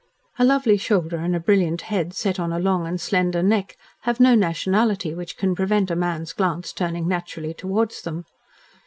A 0.39 0.43
lovely 0.43 0.77
shoulder 0.77 1.17
and 1.17 1.35
a 1.35 1.39
brilliant 1.39 1.81
head 1.83 2.11
set 2.15 2.39
on 2.39 2.51
a 2.51 2.57
long 2.57 2.87
and 2.87 2.99
slender 2.99 3.43
neck 3.43 3.77
have 4.01 4.19
no 4.19 4.33
nationality 4.33 5.13
which 5.13 5.37
can 5.37 5.53
prevent 5.53 5.91
a 5.91 5.95
man's 5.95 6.33
glance 6.33 6.73
turning 6.73 7.07
naturally 7.07 7.53
towards 7.53 8.01
them. 8.01 8.25